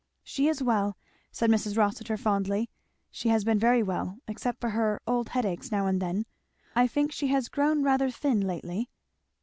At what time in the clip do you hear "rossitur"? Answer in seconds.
1.77-2.17